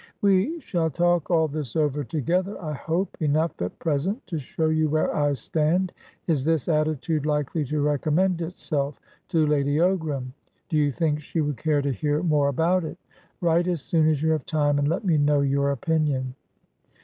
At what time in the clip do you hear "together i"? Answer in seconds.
2.03-2.73